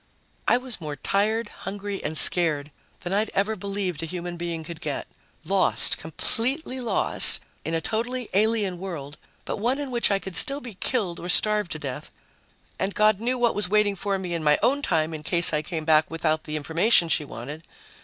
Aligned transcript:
I 0.47 0.57
was 0.57 0.81
more 0.81 0.95
tired, 0.95 1.49
hungry 1.49 2.03
and 2.03 2.17
scared 2.17 2.71
than 3.01 3.13
I'd 3.13 3.29
ever 3.35 3.55
believed 3.55 4.01
a 4.01 4.07
human 4.07 4.35
being 4.35 4.63
could 4.63 4.81
get. 4.81 5.05
Lost, 5.45 5.99
completely 5.99 6.79
lost 6.79 7.39
in 7.63 7.75
a 7.75 7.81
totally 7.81 8.27
alien 8.33 8.79
world, 8.79 9.19
but 9.45 9.57
one 9.57 9.77
in 9.77 9.91
which 9.91 10.09
I 10.09 10.17
could 10.17 10.35
still 10.35 10.59
be 10.59 10.73
killed 10.73 11.19
or 11.19 11.29
starve 11.29 11.69
to 11.69 11.77
death... 11.77 12.09
and 12.79 12.95
God 12.95 13.19
knew 13.19 13.37
what 13.37 13.53
was 13.53 13.69
waiting 13.69 13.95
for 13.95 14.17
me 14.17 14.33
in 14.33 14.43
my 14.43 14.57
own 14.63 14.81
time 14.81 15.13
in 15.13 15.21
case 15.21 15.53
I 15.53 15.61
came 15.61 15.85
back 15.85 16.09
without 16.09 16.45
the 16.45 16.55
information 16.55 17.07
she 17.07 17.23
wanted. 17.23 17.61